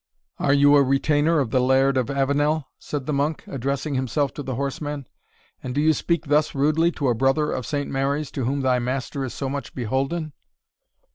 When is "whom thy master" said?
8.45-9.23